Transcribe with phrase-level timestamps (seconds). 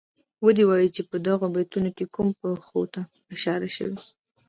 [0.45, 3.01] ودې وايي چه په دغو بیتونو کې کومو پېښو ته
[3.35, 3.97] اشاره شوې.